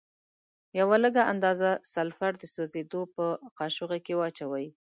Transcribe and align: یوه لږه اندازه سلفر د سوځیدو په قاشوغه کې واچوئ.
یوه 0.79 0.95
لږه 1.03 1.23
اندازه 1.33 1.69
سلفر 1.93 2.31
د 2.37 2.43
سوځیدو 2.53 3.01
په 3.15 3.25
قاشوغه 3.59 3.97
کې 4.05 4.13
واچوئ. 4.17 4.67